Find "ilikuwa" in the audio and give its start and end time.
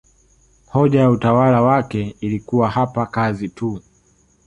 2.19-2.69